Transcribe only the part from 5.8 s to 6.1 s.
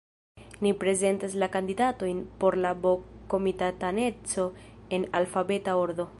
ordo.